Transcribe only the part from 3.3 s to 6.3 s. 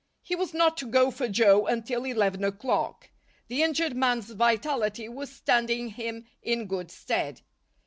The injured man's vitality was standing him